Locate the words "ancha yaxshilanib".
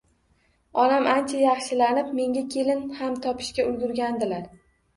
1.15-2.09